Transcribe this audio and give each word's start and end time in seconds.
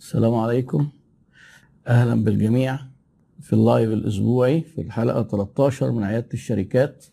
السلام 0.00 0.34
عليكم. 0.34 0.88
أهلا 1.88 2.24
بالجميع 2.24 2.78
في 3.40 3.52
ال 3.52 3.60
live 3.60 3.90
الأسبوعي 3.92 4.60
في 4.60 4.80
الحلقة 4.80 5.22
13 5.22 5.90
من 5.92 6.04
عيادة 6.04 6.28
الشركات. 6.34 7.04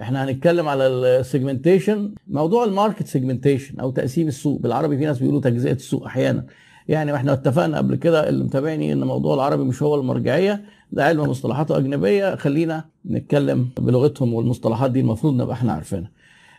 إحنا 0.00 0.24
هنتكلم 0.24 0.68
على 0.68 0.86
ال 0.86 0.96
segmentation 0.96 2.14
موضوع 2.28 2.64
ال 2.64 2.70
market 2.70 3.06
segmentation 3.06 3.80
أو 3.80 3.90
تقسيم 3.90 4.28
السوق. 4.28 4.60
بالعربي 4.60 4.98
في 4.98 5.04
ناس 5.04 5.18
بيقولوا 5.18 5.40
تجزئة 5.40 5.72
السوق 5.72 6.04
أحيانا. 6.06 6.46
يعني 6.88 7.12
وإحنا 7.12 7.32
اتفقنا 7.32 7.78
قبل 7.78 7.94
كده 7.96 8.28
اللي 8.28 8.44
متابعني 8.44 8.92
إن 8.92 9.04
موضوع 9.04 9.34
العربي 9.34 9.64
مش 9.64 9.82
هو 9.82 9.94
المرجعية 9.94 10.64
ده 10.92 11.04
علم 11.04 11.20
مصطلحاته 11.20 11.76
أجنبية. 11.78 12.34
خلينا 12.34 12.84
نتكلم 13.06 13.68
بلغتهم 13.80 14.34
والمصطلحات 14.34 14.90
دي 14.90 15.00
المفروض 15.00 15.34
نبقى 15.34 15.54
إحنا 15.54 15.72
عارفينها. 15.72 16.10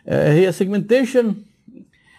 آه، 0.08 0.32
هي 0.32 0.52
segmentation 0.52 1.34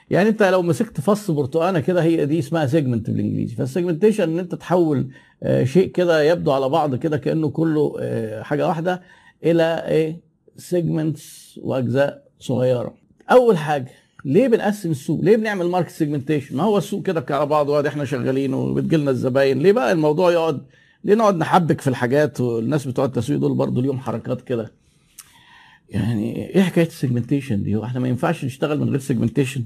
يعني 0.10 0.30
انت 0.30 0.44
لو 0.44 0.62
مسكت 0.62 1.02
فص 1.02 1.32
برتقانة 1.32 1.80
كده 1.80 2.04
هي 2.04 2.26
دي 2.26 2.40
اسمها 2.40 2.66
segment 2.66 3.10
بالإنجليزي 3.10 3.56
فال 3.56 3.66
segmentation 3.66 4.24
إن 4.24 4.40
انت 4.40 4.56
تحول 4.56 5.08
آه، 5.44 5.64
شيء 5.64 5.88
كده 5.92 6.24
يبدو 6.24 6.52
على 6.52 6.70
بعض 6.70 6.96
كده 6.96 7.18
كأنه 7.18 7.50
كله 7.50 7.96
آه، 8.00 8.42
حاجة 8.42 8.68
واحدة 8.68 9.02
إلى 9.44 9.86
إيه 9.88 10.20
segments 10.58 11.60
وأجزاء 11.64 12.24
صغيرة 12.40 12.94
أول 13.32 13.58
حاجة 13.58 13.92
ليه 14.26 14.48
بنقسم 14.48 14.92
السوق؟ 14.92 15.22
ليه 15.22 15.36
بنعمل 15.38 15.66
market 15.66 15.90
segmentation؟ 15.90 16.58
ما 16.58 16.64
هو 16.64 16.78
السوق 16.78 17.04
كده 17.04 17.26
على 17.30 17.46
بعض 17.46 17.70
وقاعد 17.70 17.86
إحنا 17.86 18.06
شغالين 18.06 18.54
وبتجي 18.54 18.98
لنا 18.98 19.12
الزباين، 19.12 19.60
ليه 19.60 19.72
بقى 19.72 19.92
الموضوع 19.92 20.32
يقعد 20.32 20.62
ليه 21.04 21.16
نقعد 21.16 21.38
نحبك 21.38 21.82
في 21.82 21.88
الحاجات 21.88 22.42
والناس 22.42 22.88
بتوع 22.88 23.06
التسويق 23.06 23.40
دول 23.40 23.54
برضه 23.54 23.82
ليهم 23.82 24.00
حركات 24.00 24.42
كده. 24.42 24.72
يعني 25.90 26.50
إيه 26.56 26.62
حكاية 26.62 26.88
ال 26.88 26.94
segmentation 26.94 27.64
دي؟ 27.64 27.84
إحنا 27.84 28.00
ما 28.00 28.08
ينفعش 28.08 28.46
نشتغل 28.46 28.80
من 28.80 28.90
غير 28.90 29.00
segmentation؟ 29.00 29.66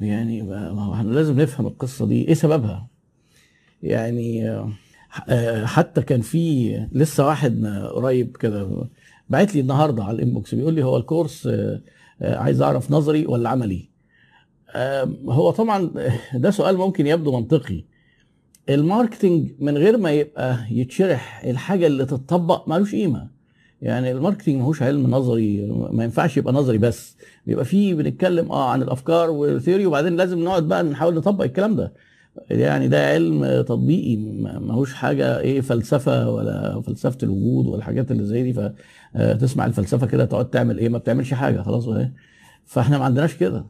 يعني 0.00 0.42
ما 0.42 0.84
هو 0.84 0.94
إحنا 0.94 1.10
لازم 1.10 1.40
نفهم 1.40 1.66
القصة 1.66 2.06
دي، 2.06 2.28
إيه 2.28 2.34
سببها؟ 2.34 2.88
يعني 3.82 4.50
آه، 5.28 5.64
حتى 5.64 6.02
كان 6.02 6.20
في 6.20 6.72
لسه 6.92 7.26
واحد 7.26 7.66
قريب 7.94 8.36
كده 8.36 8.88
بعت 9.28 9.54
لي 9.54 9.60
النهارده 9.60 10.04
على 10.04 10.16
ال 10.16 10.22
inbox 10.22 10.54
بيقول 10.54 10.74
لي 10.74 10.84
هو 10.84 10.96
ال 10.96 11.03
course 11.03 11.46
آه، 11.46 11.80
آه، 12.22 12.36
عايز 12.36 12.62
أعرف 12.62 12.90
نظري 12.90 13.26
ولا 13.26 13.48
عملي؟ 13.48 13.92
هو 15.28 15.50
طبعا 15.50 15.90
ده 16.34 16.50
سؤال 16.50 16.76
ممكن 16.76 17.06
يبدو 17.06 17.40
منطقي. 17.40 17.84
ال 18.68 18.76
marketing 18.76 19.50
من 19.58 19.78
غير 19.78 19.98
ما 19.98 20.10
يبقى 20.10 20.58
يتشرح 20.70 21.44
الحاجة 21.44 21.86
اللي 21.86 22.04
تتطبق 22.06 22.68
ملوش 22.68 22.94
قيمة. 22.94 23.30
يعني 23.82 24.10
ال 24.12 24.16
marketing 24.16 24.56
ماهوش 24.56 24.82
علم 24.82 25.10
نظري 25.10 25.66
ما 25.92 26.04
ينفعش 26.04 26.36
يبقى 26.36 26.52
نظري 26.52 26.78
بس. 26.78 27.16
بيبقى 27.46 27.64
فيه 27.64 27.94
بنتكلم 27.94 28.52
آه 28.52 28.70
عن 28.70 28.82
الأفكار 28.82 29.30
وال 29.30 29.44
theory 29.44 29.86
وبعدين 29.86 30.16
لازم 30.16 30.44
نقعد 30.44 30.62
بقى 30.68 30.82
نحاول 30.82 31.14
نطبق 31.14 31.44
الكلام 31.44 31.76
ده. 31.76 31.92
يعني 32.50 32.88
ده 32.88 33.06
علم 33.08 33.62
تطبيقي 33.62 34.16
ما- 34.16 34.58
ماهوش 34.58 34.94
حاجة 34.94 35.40
إيه 35.40 35.60
فلسفة 35.60 36.30
ولا 36.30 36.80
فلسفة 36.86 37.18
الوجود 37.22 37.66
ولا 37.66 37.76
الحاجات 37.78 38.10
اللي 38.10 38.24
زي 38.24 38.42
دي. 38.52 38.72
فتسمع 39.14 39.66
الفلسفة 39.66 40.06
كده 40.06 40.24
تقعد 40.24 40.50
تعمل 40.50 40.78
إيه؟ 40.78 40.88
ما 40.88 40.98
بتعملش 40.98 41.34
حاجة 41.34 41.62
خلاص 41.62 41.88
اهي 41.88 42.10
فإحنا 42.64 42.98
ما 42.98 43.04
عندناش 43.04 43.34
كده. 43.36 43.64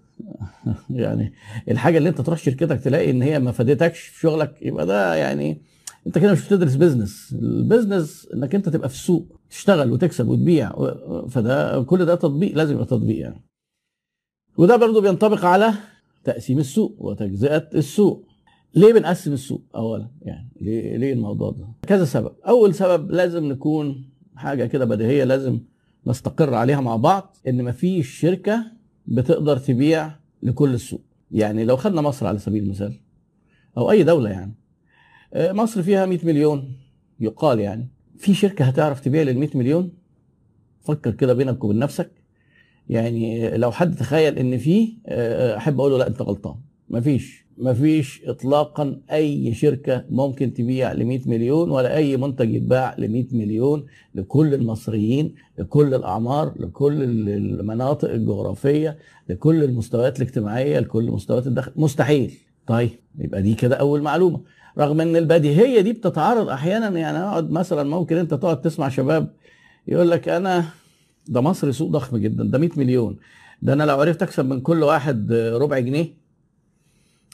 يعني 0.91 1.33
الحاجة 1.71 1.99
اللي 1.99 2.09
أنت 2.09 2.21
تروح 2.21 2.39
شركتك 2.39 2.81
تلاقي 2.81 3.11
إن 3.11 3.23
هي 3.23 3.39
ما 3.39 3.53
فادتكش 3.53 4.01
في 4.01 4.21
شغلك 4.21 4.55
يبقى 4.63 4.87
ده 4.87 5.15
يعني 5.15 5.63
انت 6.07 6.19
كده 6.19 6.33
مش 6.33 6.47
بتدرس 6.47 6.75
business 6.75 7.33
ال 7.43 7.52
business 7.52 8.29
انك 8.35 8.55
انت 8.55 8.69
تبقى 8.69 8.89
في 8.89 8.95
السوق 8.95 9.27
تشتغل 9.51 9.93
وتكسب 9.93 10.29
وتبيع 10.29 10.73
فده 11.29 11.83
كل 11.83 12.05
ده 12.05 12.15
تطبيق 12.15 12.57
لازم 12.57 12.75
يبقى 12.75 12.87
تطبيق 12.87 13.19
يعني. 13.19 13.43
وده 14.57 14.77
برضو 14.77 15.01
بينطبق 15.01 15.45
على 15.45 15.73
تقسيم 16.25 16.59
السوق 16.59 16.95
وتجزئة 16.99 17.69
السوق. 17.75 18.27
ليه 18.75 18.93
بنقسم 18.93 19.33
السوق؟ 19.33 19.63
اولا 19.75 20.09
يعني 20.23 20.49
ليه 20.61 20.97
ليه 20.97 21.13
الموضوع 21.13 21.51
ده؟ 21.51 21.69
كذا 21.87 22.05
سبب. 22.05 22.33
أول 22.49 22.75
سبب 22.75 23.11
لازم 23.11 23.45
نكون 23.45 24.11
حاجة 24.35 24.65
كده 24.67 24.85
بديهية 24.85 25.25
لازم 25.25 25.61
نستقر 26.07 26.55
عليها 26.55 26.81
مع 26.81 26.97
بعض 26.97 27.37
إن 27.49 27.65
مفيش 27.65 28.09
شركة 28.21 28.65
بتقدر 29.07 29.57
تبيع 29.57 30.13
لكل 30.43 30.75
السوق. 30.75 31.03
يعني 31.31 31.65
لو 31.65 31.77
خدنا 31.77 32.01
مصر 32.01 32.27
على 32.27 32.39
سبيل 32.39 32.63
المثال 32.63 33.01
أو 33.77 33.91
أي 33.91 34.03
دولة 34.03 34.31
يعني 34.31 34.55
مصر 35.37 35.83
فيها 35.83 36.07
100 36.07 36.19
مليون. 36.27 36.73
يقال 37.21 37.61
يعني. 37.61 37.89
في 38.19 38.35
شركة 38.35 38.65
هتعرف 38.65 39.01
تبيع 39.01 39.23
لل 39.23 39.39
100 39.39 39.49
مليون؟ 39.55 39.93
فكر 40.81 41.11
كده 41.11 41.35
بينك 41.35 41.65
وبين 41.65 41.79
نفسك. 41.79 42.11
يعني 42.89 43.51
لو 43.57 43.71
حد 43.73 43.95
تخيل 43.97 44.39
إن 44.39 44.59
في 44.59 44.93
آه، 45.07 45.57
أحب 45.57 45.81
أقول 45.81 45.93
له 45.93 45.99
لا 45.99 46.09
أنت 46.09 46.23
غلطان. 46.23 46.55
مفيش 46.91 47.43
مفيش 47.59 48.23
اطلاقا 48.27 49.01
أي 49.13 49.55
شركة 49.55 50.05
ممكن 50.11 50.53
تبيع 50.55 50.93
ل 50.93 51.05
100 51.05 51.21
مليون 51.27 51.71
ولا 51.71 51.97
أي 51.97 52.17
منتج 52.17 52.55
يتباع 52.55 52.95
ل 52.99 53.09
100 53.09 53.25
مليون 53.33 53.87
لكل 54.15 54.55
المصريين 54.55 55.35
لكل 55.59 55.95
الأعمار 55.95 56.55
لكل 56.61 57.03
المناطق 57.29 58.11
الجغرافية 58.11 58.99
لكل 59.29 59.65
المستويات 59.65 60.17
الاجتماعية 60.17 60.79
لكل 60.79 61.11
مستويات 61.11 61.47
الدخل. 61.47 61.73
مستحيل. 61.77 62.35
طيب 62.67 62.91
يبقى 63.19 63.43
دي 63.43 63.55
كده 63.55 63.77
أول 63.77 64.03
معلومة. 64.03 64.41
رغم 64.79 65.01
إن 65.01 65.17
البديهيه 65.17 65.81
دي 65.81 65.93
بتتعارض 65.93 66.49
أحيانا 66.49 66.99
يعني 66.99 67.19
أقعد 67.19 67.51
مثلا 67.51 67.83
ممكن 67.83 68.17
أنت 68.17 68.35
تقعد 68.35 68.61
تسمع 68.61 68.89
شباب 68.89 69.33
يقول 69.89 70.11
لك 70.11 70.29
أنا 70.29 70.65
ده 71.29 71.41
مصر 71.41 71.73
سوق 71.73 71.91
ضخم 71.91 72.17
جدا 72.17 72.45
ده 72.45 72.59
100 72.59 72.71
مليون 72.77 73.17
ده 73.63 73.73
أنا 73.73 73.85
لو 73.85 74.01
عرفت 74.01 74.23
أكسب 74.23 74.45
من 74.45 74.61
كل 74.61 74.83
واحد 74.83 75.33
ربع 75.33 75.79
جنيه 75.79 76.15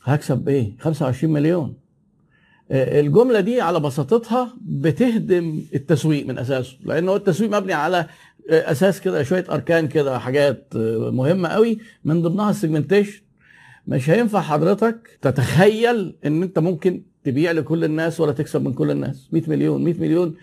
هكسب 0.04 0.48
إيه؟ 0.48 0.76
25 0.80 1.32
مليون. 1.32 1.74
آه، 2.70 3.00
الجملة 3.00 3.40
دي 3.40 3.60
على 3.60 3.80
بساطتها 3.80 4.54
بتهدم 4.62 5.62
التسويق 5.74 6.26
من 6.26 6.38
أساسه 6.38 6.76
لأنه 6.84 7.16
التسويق 7.16 7.50
مبني 7.50 7.72
على 7.72 7.98
آه، 8.50 8.70
أساس 8.72 9.00
كده 9.00 9.22
شوية 9.22 9.44
أركان 9.50 9.88
كده 9.88 10.18
حاجات 10.18 10.72
آه، 10.76 11.10
مهمة 11.10 11.48
قوي 11.48 11.78
من 12.04 12.22
ضمنها 12.22 12.50
ال 12.50 12.56
segmentation 12.56 13.22
مش 13.86 14.10
هينفع 14.10 14.40
حضرتك 14.40 15.18
تتخيل 15.22 16.16
إن 16.26 16.42
أنت 16.42 16.58
ممكن 16.58 17.02
تبيع 17.30 17.50
لكل 17.52 17.84
الناس 17.84 18.20
ولا 18.20 18.32
تكسب 18.32 18.62
من 18.64 18.72
كل 18.72 18.90
الناس؟ 18.90 19.28
100 19.32 19.42
مليون 19.48 19.84
100 19.84 19.94
مليون. 20.00 20.34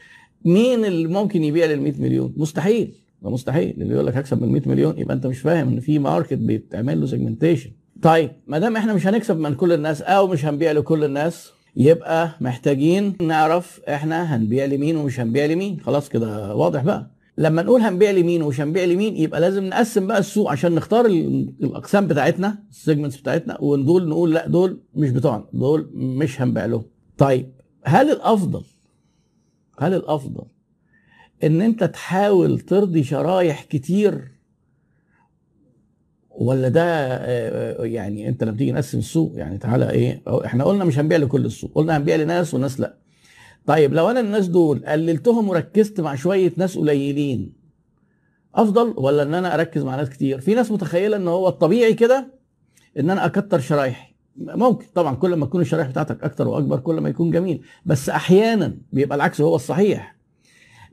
مين 0.45 0.85
اللي 0.85 1.07
ممكن 1.07 1.43
يبيع 1.43 1.65
لل 1.65 1.81
100 1.81 1.93
مليون؟ 1.99 2.33
مستحيل. 2.37 2.93
ده 3.21 3.29
مستحيل. 3.29 3.75
اللي 3.81 3.93
يقول 3.93 4.05
لك 4.07 4.17
هكسب 4.17 4.41
من 4.41 4.49
100 4.51 4.61
مليون 4.65 4.97
يبقى 4.99 5.15
انت 5.15 5.27
مش 5.27 5.39
فاهم 5.39 5.67
ان 5.67 5.79
في 5.79 5.99
market 5.99 6.33
بيتعمل 6.37 7.01
له 7.01 7.07
segmentation 7.07 7.71
طيب 8.01 8.31
ما 8.47 8.59
دام 8.59 8.75
إحنا 8.77 8.93
مش 8.93 9.07
هنكسب 9.07 9.37
من 9.39 9.55
كل 9.55 9.71
الناس 9.73 10.01
أو 10.01 10.27
مش 10.27 10.45
هنبيع 10.45 10.71
لكل 10.71 11.03
الناس 11.03 11.51
يبقى 11.77 12.31
محتاجين 12.41 13.13
نعرف 13.21 13.81
إحنا 13.89 14.35
هنبيع 14.35 14.65
لمين 14.65 14.95
ومش 14.97 15.19
هنبيع 15.19 15.45
لمين. 15.45 15.79
خلاص 15.79 16.09
كده 16.09 16.55
واضح 16.55 16.83
بقى. 16.83 17.14
لما 17.37 17.61
نقول 17.61 17.81
هنبيع 17.81 18.11
لمين 18.11 18.41
ومش 18.41 18.61
هنبيع 18.61 18.83
لمين 18.85 19.15
يبقى 19.17 19.41
لازم 19.41 19.63
نقسم 19.65 20.07
بقى 20.07 20.19
السوق 20.19 20.51
عشان 20.51 20.75
نختار 20.75 21.05
ال- 21.05 21.53
الأقسام 21.63 22.07
بتاعتنا 22.07 22.63
ال 22.69 22.75
segments 22.75 23.17
بتاعتنا 23.17 23.61
ودول 23.61 24.09
نقول 24.09 24.33
لأ 24.33 24.47
دول 24.47 24.81
مش 24.95 25.09
بتوعنا 25.09 25.45
دول 25.53 25.89
مش 25.93 26.41
هنبيع 26.41 26.65
لهم. 26.65 26.83
طيب 27.17 27.51
هل 27.83 28.11
الافضل 28.11 28.63
هل 29.79 29.93
الأفضل 29.93 30.43
إن 31.43 31.61
أنت 31.61 31.83
تحاول 31.83 32.59
ترضي 32.59 33.03
شرايح 33.03 33.63
كتير 33.63 34.31
ولا 36.29 36.67
ده 36.69 36.83
آه، 36.83 37.85
يعني 37.85 38.27
أنت 38.29 38.43
لما 38.43 38.57
تيجي 38.57 38.71
نقسم 38.71 38.97
السوق 38.97 39.31
يعني 39.35 39.57
تعالى 39.57 39.89
إيه 39.89 40.21
إحنا 40.45 40.63
قلنا 40.63 40.85
مش 40.85 40.99
هنبيع 40.99 41.17
لكل 41.17 41.45
السوق 41.45 41.71
قلنا 41.75 41.97
هنبيع 41.97 42.15
لناس 42.15 42.53
وناس 42.53 42.79
لأ. 42.79 42.97
طيب 43.67 43.93
لو 43.93 44.09
أنا 44.11 44.19
الناس 44.19 44.47
دول 44.47 44.85
قللتهم 44.85 45.49
وركزت 45.49 46.01
مع 46.01 46.15
شوية 46.15 46.53
ناس 46.57 46.77
قليلين 46.77 47.53
أفضل 48.55 48.93
ولا 48.97 49.23
إن 49.23 49.33
أنا 49.33 49.53
أركز 49.53 49.83
مع 49.83 49.95
ناس 49.95 50.09
كتير؟ 50.09 50.39
في 50.41 50.55
ناس 50.55 50.71
متخيلة 50.71 51.17
إن 51.17 51.27
هو 51.27 51.47
الطبيعي 51.47 51.93
كده 51.93 52.33
إن 52.99 53.09
أنا 53.09 53.25
أكتر 53.25 53.59
شرايحي 53.59 54.15
ممكن 54.37 54.85
طبعا 54.95 55.15
كل 55.15 55.33
ما 55.33 55.45
تكون 55.45 55.61
الشرايح 55.61 55.87
بتاعتك 55.87 56.23
أكتر 56.23 56.47
وأكبر 56.47 56.79
كل 56.79 56.95
ما 57.01 57.09
يكون 57.09 57.31
جميل 57.31 57.61
بس 57.85 58.09
أحيانا 58.09 58.77
بيبقى 58.93 59.15
العكس 59.15 59.41
هو 59.41 59.55
الصحيح. 59.55 60.15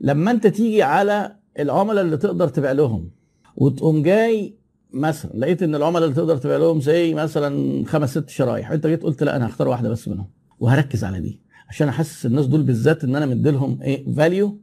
لما 0.01 0.31
أنت 0.31 0.47
تيجي 0.47 0.83
على 0.83 1.35
العملاء 1.59 2.03
اللي 2.03 2.17
تقدر 2.17 2.47
تبيع 2.47 2.71
لهم 2.71 3.09
وتقوم 3.55 4.03
جاي 4.03 4.57
مثلا 4.93 5.31
لقيت 5.35 5.63
إن 5.63 5.75
العملاء 5.75 6.03
اللي 6.03 6.15
تقدر 6.15 6.37
تبيع 6.37 6.57
لهم 6.57 6.81
زي 6.81 7.13
مثلا 7.13 7.85
خمس 7.85 8.11
ست 8.11 8.29
شرايح 8.29 8.71
أنت 8.71 8.87
جيت 8.87 9.03
قلت 9.03 9.23
لا 9.23 9.35
أنا 9.35 9.47
هختار 9.47 9.67
واحدة 9.67 9.89
بس 9.89 10.07
منهم 10.07 10.27
وهركز 10.59 11.03
على 11.03 11.19
دي. 11.19 11.42
عشان 11.73 11.87
أحسس 11.87 12.25
الناس 12.25 12.45
دول 12.45 12.63
بالذات 12.63 13.03
إن 13.03 13.15
أنا 13.15 13.25
مديلهم 13.25 13.81
إيه 13.81 14.13
value 14.13 14.59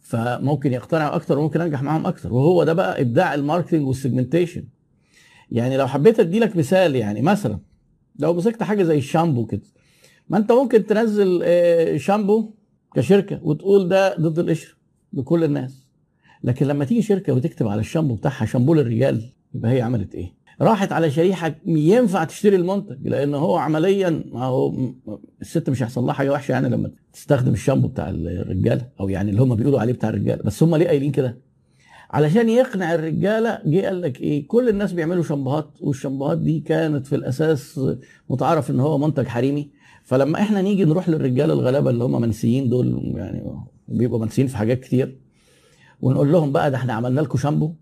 فممكن 0.00 0.72
يقتنعوا 0.72 1.14
أكتر 1.16 1.38
وممكن 1.38 1.60
أنجح 1.60 1.82
معاهم 1.82 2.06
أكتر. 2.06 2.32
وهو 2.32 2.64
ده 2.64 2.72
بقى 2.72 3.00
إبداع 3.00 3.34
ال 3.34 3.39
marketing 3.39 3.86
وال 3.86 3.97
segmentation 3.97 4.64
يعني 5.50 5.76
لو 5.76 5.86
حبيت 5.88 6.20
أدي 6.20 6.38
لك 6.38 6.56
مثال 6.56 6.96
يعني 6.96 7.22
مثلا 7.22 7.58
لو 8.18 8.34
مسكت 8.34 8.62
حاجة 8.62 8.82
زي 8.82 8.98
الشامبو 8.98 9.46
كده 9.46 9.62
ما 10.28 10.38
أنت 10.38 10.52
ممكن 10.52 10.86
تنزل 10.86 11.40
آه، 11.44 11.96
شامبو 11.96 12.50
كشركة 12.94 13.40
وتقول 13.42 13.88
ده 13.88 14.16
ضد 14.16 14.38
القشره 14.38 14.74
لكل 15.12 15.44
الناس. 15.44 15.88
لكن 16.44 16.66
لما 16.66 16.84
تيجي 16.84 17.02
شركة 17.02 17.32
وتكتب 17.32 17.68
على 17.68 17.80
الشامبو 17.80 18.14
بتاعها 18.14 18.46
شامبو 18.46 18.74
للرجال 18.74 19.32
يبقى 19.54 19.70
هي 19.72 19.82
عملت 19.82 20.14
إيه؟ 20.14 20.32
راحت 20.62 20.92
على 20.92 21.10
شريحة 21.10 21.54
ينفع 21.66 22.24
تشتري 22.24 22.56
المنتج 22.56 23.08
لأن 23.08 23.34
هو 23.34 23.56
عمليا 23.56 24.24
ما 24.32 24.44
هو 24.44 24.74
الست 25.40 25.70
مش 25.70 25.82
هيحصل 25.82 26.04
لها 26.04 26.12
حاجة 26.12 26.30
وحشة 26.32 26.52
يعني 26.52 26.68
لما 26.68 26.90
تستخدم 27.12 27.52
الشامبو 27.52 27.88
بتاع 27.88 28.10
الرجالة 28.10 28.88
أو 29.00 29.08
يعني 29.08 29.30
اللي 29.30 29.42
هم 29.42 29.54
بيقولوا 29.54 29.80
عليه 29.80 29.92
بتاع 29.92 30.08
الرجالة 30.08 30.42
بس 30.42 30.62
هم 30.62 30.76
ليه 30.76 30.86
قايلين 30.86 31.12
كده؟ 31.12 31.38
علشان 32.10 32.48
يقنع 32.48 32.94
الرجالة 32.94 33.58
جه 33.66 33.80
قال 33.86 34.00
لك 34.00 34.20
إيه؟ 34.20 34.46
كل 34.48 34.68
الناس 34.68 34.92
بيعملوا 34.92 35.22
شامبوهات 35.22 35.70
والشامبوهات 35.80 36.38
دي 36.38 36.60
كانت 36.60 37.06
في 37.06 37.16
الأساس 37.16 37.80
متعارف 38.30 38.70
إن 38.70 38.80
هو 38.80 38.98
منتج 38.98 39.26
حريمي. 39.26 39.70
فلما 40.04 40.40
إحنا 40.40 40.62
نيجي 40.62 40.84
نروح 40.84 41.08
للرجالة 41.08 41.54
الغلابة 41.54 41.90
اللي 41.90 42.04
هم 42.04 42.20
منسيين 42.20 42.68
دول 42.68 43.12
يعني 43.16 43.42
بيبقوا 43.88 44.20
منسيين 44.20 44.46
في 44.48 44.56
حاجات 44.56 44.80
كتير 44.80 45.18
ونقول 46.00 46.32
لهم 46.32 46.52
بقى 46.52 46.70
ده 46.70 46.76
إحنا 46.76 46.92
عملنا 46.92 47.20
لكم 47.20 47.38
شامبو 47.38 47.74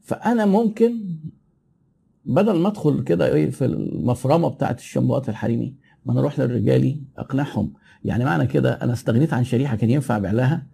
فأنا 0.00 0.46
ممكن 0.46 0.92
بدل 2.28 2.58
ما 2.58 2.68
ادخل 2.68 3.02
كده 3.02 3.34
إيه 3.34 3.50
في 3.50 3.64
المفرمة 3.64 4.48
بتاعت 4.48 4.78
الشامبوهات 4.78 5.28
الحريمي 5.28 5.74
ما 6.06 6.12
أنا 6.12 6.20
أروح 6.20 6.38
للرجالي 6.40 7.00
اقنعهم. 7.18 7.72
يعني 8.04 8.24
معنى 8.24 8.46
كده 8.46 8.72
أنا 8.72 8.92
استغنيت 8.92 9.32
عن 9.32 9.44
شريحة 9.44 9.76
كان 9.76 9.90
ينفع 9.90 10.16
أبيع 10.16 10.30
لها؟ 10.32 10.66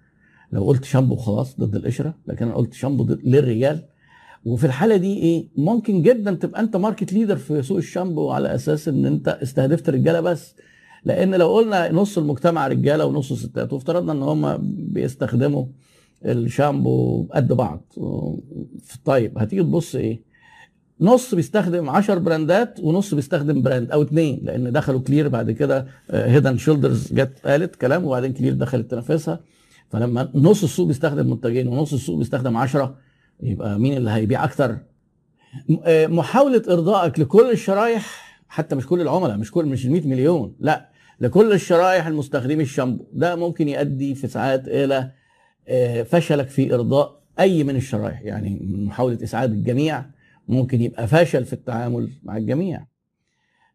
لو 0.52 0.64
قلت 0.64 0.84
شامبو 0.84 1.16
خلاص 1.16 1.60
ضد 1.60 1.76
القشرة 1.76 2.14
لكن 2.26 2.46
أنا 2.46 2.54
قلت 2.54 2.72
شامبو 2.74 3.06
للرجال. 3.24 3.84
وفي 4.44 4.66
الحالة 4.66 4.96
دي 4.96 5.18
إيه 5.18 5.48
ممكن 5.56 6.02
جدا 6.02 6.34
تبقى 6.34 6.60
أنت 6.60 6.76
market 6.76 7.12
leader 7.12 7.36
في 7.36 7.62
سوق 7.62 7.76
الشامبو 7.76 8.30
على 8.30 8.54
أساس 8.54 8.88
إن 8.88 9.06
أنت 9.06 9.28
استهدفت 9.28 9.88
الرجالة 9.88 10.20
بس. 10.20 10.54
لأن 11.04 11.34
لو 11.34 11.54
قلنا 11.54 11.92
نص 11.92 12.18
المجتمع 12.18 12.66
رجالة 12.66 13.06
ونص 13.06 13.32
ستات 13.32 13.72
وافترضنا 13.72 14.12
إن 14.12 14.22
هم 14.22 14.58
بيستخدموا 14.92 15.66
الشامبو 16.24 17.22
قد 17.34 17.52
بعض. 17.52 17.92
طيب 19.04 19.38
هتيجي 19.38 19.62
تبص 19.62 19.94
إيه؟ 19.94 20.33
نص 21.00 21.34
بيستخدم 21.34 21.90
10 21.90 22.18
براندات 22.18 22.80
ونص 22.80 23.14
بيستخدم 23.14 23.62
براند 23.62 23.90
أو 23.90 24.02
اثنين 24.02 24.40
لأن 24.42 24.72
دخلوا 24.72 25.00
Clear 25.00 25.28
بعد 25.28 25.50
كده 25.50 25.86
Head & 26.10 26.56
Shoulders 26.56 27.12
جت 27.12 27.38
قالت 27.44 27.76
كلام 27.76 28.04
وبعدين 28.04 28.32
Clear 28.32 28.52
دخلت 28.54 28.90
تنافسها. 28.90 29.40
فلما 29.90 30.30
نص 30.34 30.62
السوق 30.62 30.86
بيستخدم 30.86 31.30
منتجين 31.30 31.68
ونص 31.68 31.92
السوق 31.92 32.18
بيستخدم 32.18 32.56
10 32.56 32.96
يبقى 33.42 33.78
مين 33.78 33.96
اللي 33.96 34.10
هيبيع 34.10 34.44
أكتر؟ 34.44 34.76
محاولة 35.90 36.62
إرضائك 36.68 37.18
لكل 37.20 37.50
الشرايح 37.50 38.24
حتى 38.48 38.76
مش 38.76 38.86
كل 38.86 39.00
العملاء 39.00 39.36
مش 39.36 39.50
كل 39.50 39.64
مش 39.66 39.86
ال 39.86 39.90
100 39.92 40.06
مليون 40.06 40.54
لا 40.60 40.88
لكل 41.20 41.52
الشرايح 41.52 42.06
المستخدمي 42.06 42.62
الشامبو. 42.62 43.04
ده 43.12 43.36
ممكن 43.36 43.68
يؤدي 43.68 44.14
في 44.14 44.26
ساعات 44.28 44.62
إلى 44.68 45.10
فشلك 46.04 46.48
في 46.48 46.74
إرضاء 46.74 47.20
أي 47.40 47.64
من 47.64 47.76
الشرايح 47.76 48.22
يعني 48.22 48.60
محاولة 48.86 49.18
إسعاد 49.22 49.52
الجميع. 49.52 50.04
ممكن 50.48 50.82
يبقى 50.82 51.06
فاشل 51.06 51.44
في 51.44 51.52
التعامل 51.52 52.10
مع 52.22 52.36
الجميع. 52.36 52.86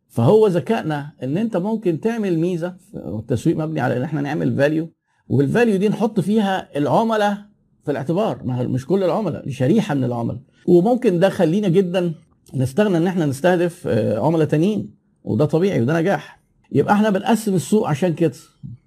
فهو 0.07 0.48
ذكائنا 0.48 1.12
إن 1.24 1.38
أنت 1.38 1.57
ممكن 1.57 2.00
تعمل 2.00 2.39
ميزة 2.39 2.75
والتسويق 2.94 3.57
مبني 3.57 3.80
على 3.80 3.98
إن 3.98 4.01
إحنا 4.01 4.21
نعمل 4.21 4.57
فاليو 4.57 4.94
والفاليو 5.27 5.75
دي 5.75 5.89
نحط 5.89 6.19
فيها 6.19 6.77
العملاء 6.77 7.38
في 7.86 7.92
الاعتبار. 7.92 8.44
مش 8.45 8.86
كل 8.86 9.04
العملاء 9.04 9.50
شريحة 9.50 9.95
من 9.95 10.04
العملاء. 10.04 10.42
وممكن 10.68 11.19
ده 11.19 11.30
خلينا 11.30 11.68
جدا 11.68 12.13
نستغنى 12.54 12.98
إن 12.98 13.07
إحنا 13.07 13.25
نستهدف 13.25 13.88
عملاء 14.18 14.48
تانيين 14.48 14.95
وده 15.24 15.45
طبيعي 15.45 15.81
وده 15.81 16.00
نجاح. 16.00 16.39
يبقى 16.71 16.94
إحنا 16.94 17.10
بنقسم 17.10 17.56
السوق 17.56 17.88
عشان 17.88 18.13
كده. 18.13 18.33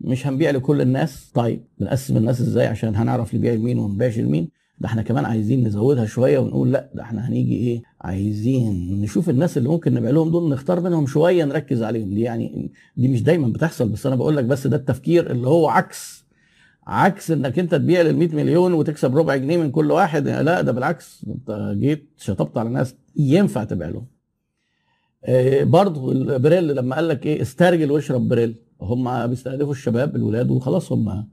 مش 0.00 0.26
هنبيع 0.26 0.50
لكل 0.50 0.80
الناس. 0.80 1.30
طيب 1.34 1.64
بنقسم 1.78 2.16
الناس 2.16 2.40
إزاي؟ 2.40 2.66
عشان 2.66 2.96
هنعرف 2.96 3.34
نبيع 3.34 3.52
لمين 3.52 3.78
وما 3.78 3.94
نبيعش 3.94 4.18
لمين. 4.18 4.48
ده 4.82 4.88
إحنا 4.88 5.02
كمان 5.02 5.24
عايزين 5.24 5.66
نزودها 5.66 6.04
شوية 6.06 6.38
ونقول 6.38 6.72
لا 6.72 6.90
ده 6.94 7.02
إحنا 7.02 7.28
هنيجي 7.28 7.56
إيه 7.56 7.82
عايزين 8.00 9.00
نشوف 9.00 9.30
الناس 9.30 9.58
اللي 9.58 9.68
ممكن 9.68 9.94
نبيع 9.94 10.10
لهم 10.10 10.30
دول 10.30 10.50
نختار 10.52 10.80
منهم 10.80 11.06
شوية 11.06 11.44
نركز 11.44 11.82
عليهم. 11.82 12.14
دي 12.14 12.20
يعني 12.20 12.72
دي 12.96 13.08
مش 13.08 13.22
دايما 13.22 13.48
بتحصل 13.48 13.88
بس 13.88 14.06
أنا 14.06 14.16
بقول 14.16 14.36
لك 14.36 14.44
بس 14.44 14.66
ده 14.66 14.76
التفكير 14.76 15.30
اللي 15.30 15.48
هو 15.48 15.68
عكس 15.68 16.24
عكس 16.86 17.30
إنك 17.30 17.58
أنت 17.58 17.74
تبيع 17.74 18.02
لل 18.02 18.16
100 18.16 18.28
مليون 18.34 18.72
وتكسب 18.72 19.16
ربع 19.16 19.36
جنيه 19.36 19.56
من 19.56 19.70
كل 19.70 19.90
واحد. 19.90 20.28
لا 20.28 20.60
ده 20.60 20.72
بالعكس 20.72 21.26
أنت 21.28 21.74
جيت 21.78 22.10
شطبت 22.18 22.58
على 22.58 22.68
ناس 22.68 22.94
ينفع 23.16 23.64
تبيع 23.64 23.88
لهم. 23.88 24.06
آه 25.24 25.64
برضه 25.64 26.12
البريل 26.12 26.76
لما 26.76 26.96
قال 26.96 27.08
لك 27.08 27.26
إيه 27.26 27.42
استرجل 27.42 27.90
واشرب 27.90 28.28
بريل. 28.28 28.54
هم 28.80 29.26
بيستهدفوا 29.26 29.72
الشباب 29.72 30.16
الولاد 30.16 30.50
وخلاص 30.50 30.92
هم 30.92 31.28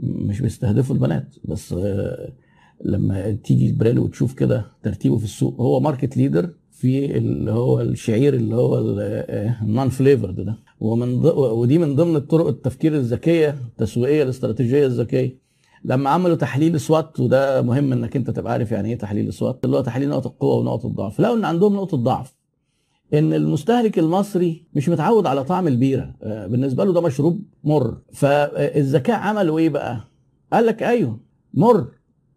مش 0.00 0.40
بيستهدفوا 0.40 0.94
البنات. 0.94 1.34
بس 1.44 1.72
آه 1.72 2.32
لما 2.84 3.30
تيجي 3.30 3.66
البريل 3.70 3.98
وتشوف 3.98 4.32
كده 4.34 4.66
ترتيبه 4.82 5.18
في 5.18 5.24
السوق 5.24 5.60
هو 5.60 5.80
market 5.80 6.16
leader 6.16 6.50
في 6.70 7.16
اللي 7.16 7.50
هو 7.52 7.80
الشعير 7.80 8.34
اللي 8.34 8.54
هو 8.56 8.78
ال 9.62 9.88
non-flavored 9.88 10.40
ده. 10.40 10.56
ومن. 10.80 11.24
ودي 11.36 11.78
من 11.78 11.96
ضمن 11.96 12.16
الطرق 12.16 12.46
التفكير 12.46 12.94
الذكية 12.94 13.50
التسويقية 13.68 14.22
الاستراتيجية 14.22 14.86
الذكية. 14.86 15.38
لما 15.84 16.10
عملوا 16.10 16.36
تحليل 16.36 16.80
سوات 16.80 17.20
وده 17.20 17.62
مهم 17.62 17.92
إنك 17.92 18.16
أنت 18.16 18.30
تبقى 18.30 18.52
عارف 18.52 18.72
يعني 18.72 18.88
إيه 18.88 18.98
تحليل 18.98 19.32
سوات 19.32 19.64
اللي 19.64 19.76
هو 19.76 19.80
تحليل 19.80 20.08
نقط 20.08 20.26
القوة 20.26 20.54
ونقط 20.54 20.84
الضعف. 20.86 21.20
لقوا 21.20 21.36
إن 21.36 21.44
عندهم 21.44 21.74
نقطة 21.74 21.96
ضعف 21.96 22.34
إن 23.14 23.32
المستهلك 23.32 23.98
المصري 23.98 24.66
مش 24.74 24.88
متعود 24.88 25.26
على 25.26 25.44
طعم 25.44 25.68
البيرة. 25.68 26.14
بالنسبة 26.22 26.84
له 26.84 26.92
ده 26.92 27.00
مشروب 27.00 27.42
مر. 27.64 27.96
فالذكاء 28.12 29.16
عملوا 29.16 29.58
إيه 29.58 29.68
بقى؟ 29.68 30.00
قال 30.52 30.66
لك 30.66 30.82
أيوه 30.82 31.20
مر. 31.54 31.86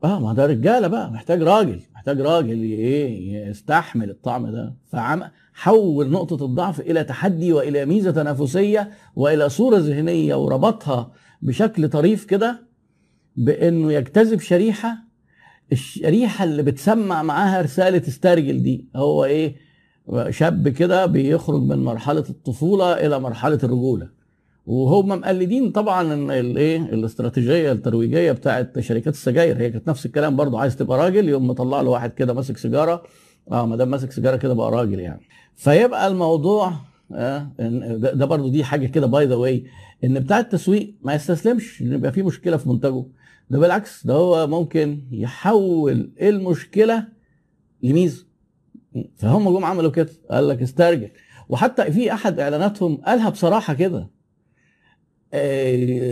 آه 0.06 0.20
ما 0.20 0.34
ده 0.34 0.46
رجالة 0.46 0.88
بقى 0.88 1.12
محتاج 1.12 1.42
راجل 1.42 1.82
محتاج 1.96 2.22
راجل 2.22 2.62
إيه 2.62 3.48
يستحمل 3.50 4.10
الطعم 4.10 4.48
ده. 4.52 4.76
فعم 4.92 5.24
حول 5.54 6.10
نقطة 6.10 6.46
الضعف 6.46 6.80
إلى 6.80 7.04
تحدي 7.04 7.54
وإلى 7.54 7.86
ميزة 7.86 8.12
تنافسية 8.12 8.90
وإلى 9.16 9.50
صورة 9.50 9.78
ذهنية 9.78 10.36
وربطها 10.36 11.12
بشكل 11.42 11.90
طريف 11.90 12.26
كده 12.26 12.68
بإنه 13.36 13.94
يجتذب 13.94 14.40
شريحة 14.40 14.98
الشريحة 15.72 16.44
اللي 16.44 16.64
بتسمع 16.64 17.24
معاها 17.24 17.62
رسالة 17.62 18.08
استرجل 18.08 18.64
دي. 18.64 18.90
هو 18.96 19.26
إيه 19.26 19.56
شاب 20.30 20.68
كده 20.70 21.06
بيخرج 21.06 21.62
من 21.62 21.84
مرحلة 21.84 22.24
الطفولة 22.30 22.94
إلى 22.94 23.20
مرحلة 23.20 23.60
الرجولة. 23.64 24.10
وهم 24.66 25.08
مقلدين 25.08 25.72
طبعا 25.72 26.14
الايه 26.40 26.78
الاستراتيجية 26.82 27.72
الترويجية 27.72 28.32
بتاعت 28.32 28.80
شركات 28.80 29.14
السجاير. 29.14 29.58
هي 29.58 29.70
كانت 29.70 29.90
نفس 29.90 30.06
الكلام 30.06 30.36
برضه 30.36 30.60
عايز 30.60 30.76
تبقى 30.76 30.98
راجل 30.98 31.30
يقوم 31.30 31.48
مطلع 31.48 31.82
له 31.82 31.90
واحد 31.90 32.14
كده 32.14 32.34
ماسك 32.34 32.58
سيجارة. 32.58 33.04
آه 33.52 33.66
ما 33.66 33.76
دام 33.76 33.90
ماسك 33.90 34.12
سيجارة 34.12 34.36
كده 34.38 34.54
بقى 34.54 34.72
راجل 34.72 35.00
يعني. 35.00 35.22
فيبقى 35.56 36.08
الموضوع 36.08 36.74
آه 37.14 37.48
ده, 37.60 38.26
برضه 38.26 38.50
دي 38.52 38.64
حاجة 38.64 38.88
كده 38.88 39.08
by 39.08 39.26
the 39.26 39.36
way 39.36 39.66
إن 40.04 40.20
بتاع 40.20 40.40
التسويق 40.40 40.96
ما 41.02 41.14
يستسلمش 41.14 41.82
إن 41.82 41.94
يبقى 41.94 42.12
في 42.12 42.24
مشكلة 42.24 42.58
في 42.58 42.70
منتجه. 42.70 43.06
ده 43.50 43.60
بالعكس 43.60 44.08
ده 44.08 44.14
هو 44.14 44.48
ممكن 44.48 45.02
يحول 45.12 46.12
المشكلة 46.22 47.08
لميزة. 47.84 48.26
فهم 49.16 49.58
جم 49.58 49.66
عملوا 49.66 49.92
كده 49.92 50.10
قال 50.32 50.48
لك 50.48 50.62
استرجل 50.62 51.10
وحتى 51.50 51.92
في 51.92 52.14
أحد 52.14 52.40
إعلاناتهم 52.40 52.96
قالها 52.98 53.30
بصراحة 53.30 53.74
كده 53.74 54.15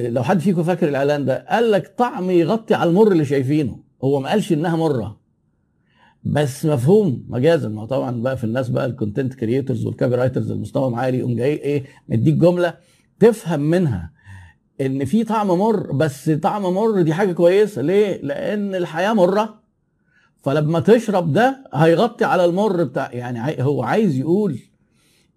لو 0.09 0.23
حد 0.23 0.39
فيكم 0.39 0.63
فاكر 0.63 0.89
الإعلان 0.89 1.25
ده 1.25 1.45
قال 1.49 1.71
لك 1.71 1.93
طعم 1.97 2.29
يغطي 2.29 2.73
على 2.73 2.89
المر 2.89 3.11
اللي 3.11 3.25
شايفينه. 3.25 3.79
هو 4.03 4.19
ما 4.19 4.29
قالش 4.29 4.53
إنها 4.53 4.75
مرة. 4.75 5.19
بس 6.23 6.65
مفهوم 6.65 7.25
مجازا. 7.29 7.69
ما 7.69 7.85
طبعا 7.85 8.21
بقى 8.21 8.37
في 8.37 8.43
الناس 8.43 8.69
بقى 8.69 8.85
ال 8.85 8.91
content 8.91 9.33
creators 9.33 9.75
وال 9.75 9.85
copywriters 9.85 10.51
المستوى 10.51 10.95
عالي 10.95 11.17
يقوم 11.19 11.35
جاي 11.35 11.53
إيه 11.53 11.83
مديك 12.09 12.33
جملة 12.35 12.73
تفهم 13.19 13.59
منها 13.59 14.11
إن 14.81 15.05
في 15.05 15.23
طعم 15.23 15.47
مر. 15.47 15.91
بس 15.91 16.29
طعم 16.29 16.61
مر 16.73 17.01
دي 17.01 17.13
حاجة 17.13 17.31
كويسة. 17.31 17.81
ليه؟ 17.81 18.21
لأن 18.21 18.75
الحياة 18.75 19.13
مرة. 19.13 19.63
فلما 20.43 20.79
تشرب 20.79 21.33
ده 21.33 21.63
هيغطي 21.73 22.25
على 22.25 22.45
المر 22.45 22.83
بتاع. 22.83 23.11
يعني 23.13 23.63
هو 23.63 23.83
عايز 23.83 24.17
يقول 24.17 24.59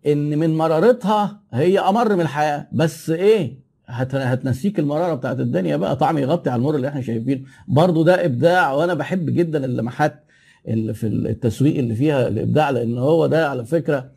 إن 0.06 0.38
من 0.38 0.56
مرارتها 0.56 1.40
هي 1.52 1.78
أمر 1.78 2.14
من 2.14 2.20
الحياة. 2.20 2.68
بس 2.72 3.10
إيه؟ 3.10 3.65
هتنسيك 3.88 4.78
المرارة 4.78 5.14
بتاعت 5.14 5.40
الدنيا 5.40 5.76
بقى 5.76 5.96
طعم 5.96 6.18
يغطي 6.18 6.50
على 6.50 6.58
المر 6.60 6.76
اللي 6.76 6.88
إحنا 6.88 7.00
شايفينه. 7.00 7.40
برضو 7.68 8.02
ده 8.02 8.24
إبداع 8.24 8.72
وأنا 8.72 8.94
بحب 8.94 9.30
جدا 9.30 9.64
اللمحات 9.64 10.24
اللي 10.68 10.94
في 10.94 11.06
التسويق 11.06 11.78
اللي 11.78 11.94
فيها 11.94 12.28
الإبداع 12.28 12.70
لأن 12.70 12.98
هو 12.98 13.26
ده 13.26 13.48
على 13.48 13.64
فكرة 13.64 14.10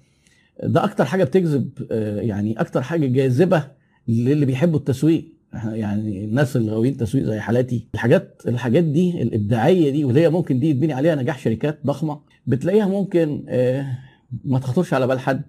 ده 0.63 0.83
أكتر 0.83 1.05
حاجة 1.05 1.23
بتجذب 1.23 1.69
يعني 2.21 2.61
أكتر 2.61 2.81
حاجة 2.81 3.07
جاذبة 3.07 3.63
للي 4.07 4.45
بيحبوا 4.45 4.79
التسويق. 4.79 5.25
يعني 5.65 6.23
الناس 6.25 6.55
اللي 6.55 6.71
غاويين 6.71 6.97
تسويق 6.97 7.23
زي 7.25 7.39
حالاتي 7.39 7.87
الحاجات 7.93 8.41
الحاجات 8.47 8.83
دي 8.83 9.21
الإبداعية 9.21 9.89
دي 9.91 10.05
واللي 10.05 10.21
هي 10.21 10.29
ممكن 10.29 10.59
دي 10.59 10.69
يتبني 10.69 10.93
عليها 10.93 11.15
نجاح 11.15 11.39
شركات 11.39 11.79
ضخمة 11.85 12.19
بتلاقيها 12.47 12.85
ممكن 12.87 13.43
ما 14.45 14.59
تخطرش 14.59 14.93
على 14.93 15.07
بال 15.07 15.19
حد. 15.19 15.41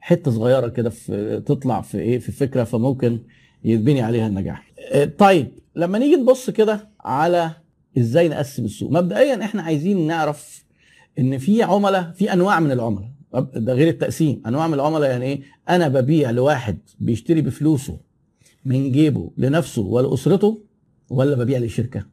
حتة 0.00 0.30
صغيرة 0.30 0.68
كده 0.68 0.90
في 0.90 1.40
تطلع 1.46 1.80
في 1.80 1.98
إيه 1.98 2.18
في 2.18 2.32
فكرة 2.32 2.64
فممكن 2.64 3.18
يتبني 3.64 4.02
عليها 4.02 4.26
النجاح. 4.26 4.72
طيب 5.18 5.48
لما 5.76 5.98
نيجي 5.98 6.16
نبص 6.16 6.50
كده 6.50 6.90
على 7.00 7.50
إزاي 7.98 8.28
نقسم 8.28 8.64
السوق، 8.64 8.92
مبدئيا 8.92 9.44
إحنا 9.44 9.62
عايزين 9.62 10.06
نعرف 10.06 10.64
إن 11.18 11.38
في 11.38 11.62
عملاء 11.62 12.12
في 12.12 12.32
أنواع 12.32 12.60
من 12.60 12.70
العملاء. 12.70 13.10
ده 13.54 13.72
غير 13.74 13.88
التقسيم. 13.88 14.42
أنواع 14.46 14.66
من 14.66 14.74
العملاء 14.74 15.10
يعني 15.10 15.24
إيه؟ 15.24 15.42
أنا 15.68 15.88
ببيع 15.88 16.30
لواحد 16.30 16.78
بيشتري 16.98 17.40
بفلوسه 17.40 18.00
من 18.64 18.92
جيبه 18.92 19.30
لنفسه 19.36 19.82
ولاسرته 19.82 20.64
ولا 21.10 21.36
ببيع 21.36 21.58
لشركه 21.58 22.06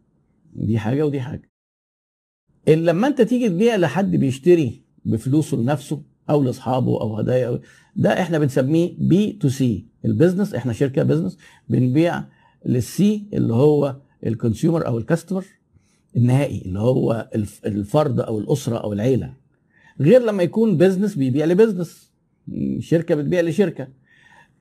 دي 0.54 0.80
حاجة 0.80 1.06
ودي 1.06 1.22
حاجة. 1.22 1.50
لما 2.68 3.08
أنت 3.08 3.22
تيجي 3.22 3.50
تبيع 3.50 3.75
لحد 3.75 4.16
بيشتري 4.16 4.82
بفلوسه 5.06 5.58
لنفسه 5.58 6.02
أو 6.29 6.44
لأصحابه 6.44 7.01
أو 7.01 7.17
هدايا. 7.17 7.48
أو 7.48 7.60
ده 7.96 8.22
إحنا 8.22 8.39
بنسميه 8.39 8.94
B2C 9.00 9.86
ال 10.06 10.11
business 10.11 10.54
إحنا 10.53 10.74
شركة 10.74 11.03
business 11.04 11.38
بنبيع 11.70 12.24
لل 12.65 13.04
C 13.04 13.24
اللي 13.34 13.53
هو 13.53 13.96
ال 14.25 14.32
consumer 14.32 14.88
أو 14.88 14.98
ال 14.98 15.03
customer 15.03 15.46
النهائي 16.17 16.62
اللي 16.65 16.79
هو 16.79 17.29
الف- 17.36 17.62
الفرد 17.65 18.20
أو 18.20 18.39
الأسرة 18.39 18.77
أو 18.77 18.94
العيلة. 18.94 19.34
غير 20.01 20.22
لما 20.22 20.44
يكون 20.44 20.77
business 20.77 21.15
بيبيع 21.15 21.46
ل 21.46 21.52
business. 21.52 22.12
شركة 22.79 23.15
بتبيع 23.15 23.41
لشركة. 23.41 23.88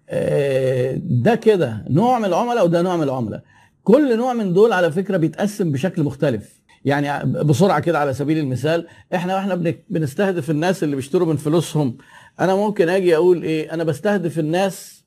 آه، 0.09 1.01
ده 1.05 1.35
كده 1.35 1.85
نوع 1.91 2.19
من 2.19 2.25
العملاء 2.25 2.65
وده 2.65 2.83
نوع 2.83 2.97
من 2.97 3.03
العملاء. 3.03 3.43
كل 3.83 4.17
نوع 4.17 4.33
من 4.33 4.53
دول 4.53 4.73
على 4.73 4.93
فكرة 4.93 5.17
بيتقسم 5.17 5.73
بشكل 5.73 6.03
مختلف. 6.03 6.61
يعني 6.85 7.33
بسرعة 7.33 7.81
كده 7.81 7.99
على 7.99 8.15
سبيل 8.15 8.39
المثال 8.39 8.87
إحنا 9.15 9.35
وإحنا 9.35 9.75
بنستهدف 9.91 10.51
الناس 10.51 10.85
اللي 10.85 10.97
بيشتروا 10.97 11.29
من 11.29 11.37
فلوسهم. 11.37 11.97
أنا 12.41 12.55
ممكن 12.55 12.89
أجي 12.89 13.17
أقول 13.17 13.43
إيه 13.43 13.75
أنا 13.75 13.85
بستهدف 13.85 14.39
الناس 14.39 15.05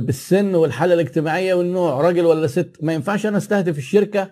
بالسن 0.00 0.54
والحالة 0.54 0.94
الاجتماعية 0.94 1.54
والنوع 1.54 2.00
راجل 2.00 2.24
ولا 2.26 2.46
ست. 2.46 2.76
ما 2.82 2.92
ينفعش 2.92 3.26
أنا 3.26 3.36
أستهدف 3.36 3.78
الشركة 3.78 4.30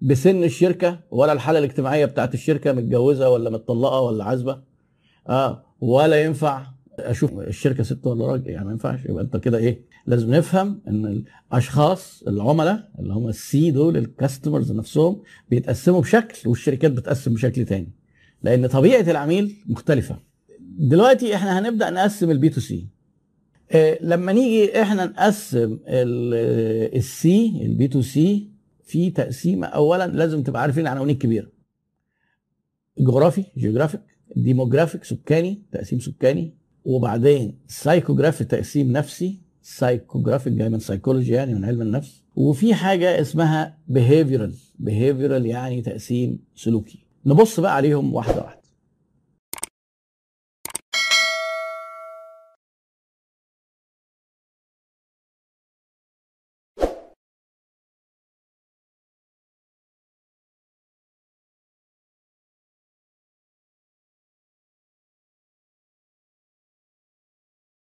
بسن 0.00 0.44
الشركة 0.44 0.98
ولا 1.10 1.32
الحالة 1.32 1.58
الاجتماعية 1.58 2.04
بتاعت 2.04 2.34
الشركة 2.34 2.72
متجوزة 2.72 3.30
ولا 3.30 3.50
متطلقة 3.50 4.00
ولا 4.00 4.24
عازبة. 4.24 4.60
آه 5.28 5.64
ولا 5.80 6.22
ينفع. 6.24 6.62
أشوف 7.00 7.38
الشركة 7.38 7.82
ست 7.82 8.06
ولا 8.06 8.26
راجل 8.26 8.50
يعني 8.50 8.64
ما 8.64 8.72
ينفعش. 8.72 9.04
يبقى 9.04 9.24
أنت 9.24 9.36
كده 9.36 9.58
إيه؟ 9.58 9.84
لازم 10.06 10.34
نفهم 10.34 10.82
إن 10.88 11.24
الأشخاص 11.52 12.22
العملاء 12.28 12.90
اللي 12.98 13.12
هم 13.14 13.28
السي 13.28 13.70
دول 13.70 13.96
الكاستمرز 13.96 14.72
نفسهم 14.72 15.22
بيتقسموا 15.50 16.00
بشكل 16.00 16.48
والشركات 16.48 16.92
بتقسم 16.92 17.34
بشكل 17.34 17.64
تاني. 17.64 17.92
لأن 18.42 18.66
طبيعة 18.66 19.10
العميل 19.10 19.56
مختلفة. 19.66 20.18
دلوقتي 20.60 21.34
إحنا 21.34 21.58
هنبدأ 21.58 21.90
نقسم 21.90 22.30
ال 22.30 22.48
B2C 22.48 22.88
لما 24.00 24.32
نيجي 24.32 24.82
إحنا 24.82 25.04
نقسم 25.04 25.78
السي 26.96 27.60
البي 27.62 27.88
تو 27.88 28.02
سي 28.02 28.50
في 28.84 29.10
تقسيمة 29.10 29.66
اولا 29.66 30.06
لازم 30.06 30.42
تبقى 30.42 30.62
عارفين 30.62 30.82
العناوين 30.82 31.10
الكبيرة. 31.10 31.50
جغرافي 32.98 33.44
geographic 33.58 34.00
demographic 34.36 35.04
سكاني 35.04 35.62
تقسيم 35.72 35.98
سكاني. 35.98 36.54
وبعدين 36.84 37.58
سايكوجرافي 37.68 38.44
تقسيم 38.44 38.92
نفسي 38.92 39.38
psychographic 39.62 40.52
جاي 40.52 40.68
من 40.68 40.78
سايكولوجي 40.78 41.32
يعني 41.32 41.54
من 41.54 41.64
علم 41.64 41.82
النفس. 41.82 42.22
وفي 42.36 42.74
حاجة 42.74 43.20
اسمها 43.20 43.78
behavioral 43.92 44.52
behavioral 44.84 45.44
يعني 45.44 45.82
تقسيم 45.82 46.38
سلوكي. 46.54 46.98
نبص 47.26 47.60
بقى 47.60 47.74
عليهم 47.76 48.14
واحدة 48.14 48.42
واحدة. 48.42 48.59